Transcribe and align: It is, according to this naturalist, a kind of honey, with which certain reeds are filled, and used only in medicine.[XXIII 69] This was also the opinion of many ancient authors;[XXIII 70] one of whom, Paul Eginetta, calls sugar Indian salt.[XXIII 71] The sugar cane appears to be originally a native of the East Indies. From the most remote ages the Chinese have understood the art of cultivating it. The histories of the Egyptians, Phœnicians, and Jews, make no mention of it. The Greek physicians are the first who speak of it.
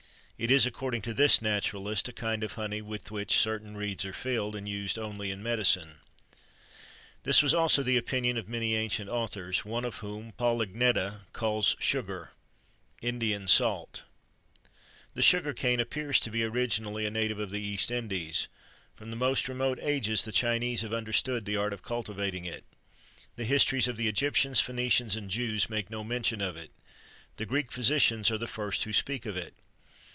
It 0.43 0.49
is, 0.49 0.65
according 0.65 1.03
to 1.03 1.13
this 1.13 1.39
naturalist, 1.39 2.09
a 2.09 2.11
kind 2.11 2.43
of 2.43 2.53
honey, 2.53 2.81
with 2.81 3.11
which 3.11 3.37
certain 3.37 3.77
reeds 3.77 4.03
are 4.05 4.11
filled, 4.11 4.55
and 4.55 4.67
used 4.67 4.97
only 4.97 5.29
in 5.29 5.43
medicine.[XXIII 5.43 5.99
69] 6.31 6.45
This 7.21 7.43
was 7.43 7.53
also 7.53 7.83
the 7.83 7.95
opinion 7.95 8.37
of 8.37 8.49
many 8.49 8.73
ancient 8.73 9.07
authors;[XXIII 9.07 9.61
70] 9.61 9.71
one 9.71 9.85
of 9.85 9.97
whom, 9.97 10.31
Paul 10.31 10.63
Eginetta, 10.65 11.19
calls 11.31 11.75
sugar 11.77 12.31
Indian 13.03 13.47
salt.[XXIII 13.47 14.73
71] 15.13 15.13
The 15.13 15.21
sugar 15.21 15.53
cane 15.53 15.79
appears 15.79 16.19
to 16.21 16.31
be 16.31 16.43
originally 16.43 17.05
a 17.05 17.11
native 17.11 17.37
of 17.37 17.51
the 17.51 17.61
East 17.61 17.91
Indies. 17.91 18.47
From 18.95 19.11
the 19.11 19.15
most 19.15 19.47
remote 19.47 19.77
ages 19.79 20.23
the 20.23 20.31
Chinese 20.31 20.81
have 20.81 20.91
understood 20.91 21.45
the 21.45 21.57
art 21.57 21.71
of 21.71 21.83
cultivating 21.83 22.45
it. 22.45 22.63
The 23.35 23.45
histories 23.45 23.87
of 23.87 23.95
the 23.95 24.07
Egyptians, 24.07 24.59
Phœnicians, 24.59 25.15
and 25.15 25.29
Jews, 25.29 25.69
make 25.69 25.91
no 25.91 26.03
mention 26.03 26.41
of 26.41 26.57
it. 26.57 26.71
The 27.37 27.45
Greek 27.45 27.71
physicians 27.71 28.31
are 28.31 28.39
the 28.39 28.47
first 28.47 28.85
who 28.85 28.91
speak 28.91 29.27
of 29.27 29.37
it. 29.37 29.53